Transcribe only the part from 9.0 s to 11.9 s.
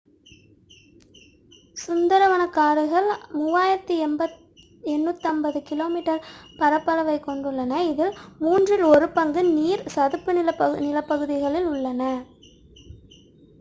பங்கு நீர் / சதுப்பு நிலப்பகுதிகளில்